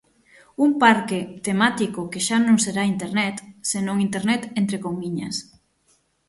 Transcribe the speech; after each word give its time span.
Un 0.65 0.71
parque 0.83 1.19
temático 1.47 2.09
que 2.11 2.21
xa 2.27 2.37
non 2.47 2.57
será 2.65 2.81
Internet, 2.93 3.35
senón 3.71 3.97
Internet 4.07 4.41
entre 4.61 4.77
comiñas. 4.85 5.35